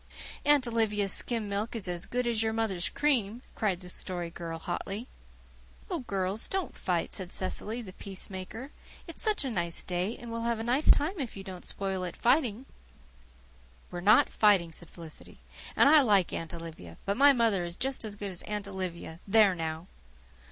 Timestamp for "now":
19.53-19.85